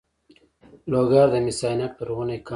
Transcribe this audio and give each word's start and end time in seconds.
لوګر 0.91 1.27
د 1.33 1.35
مس 1.45 1.59
عینک 1.67 1.91
لرغونی 1.99 2.37
کان 2.39 2.41
لري 2.47 2.47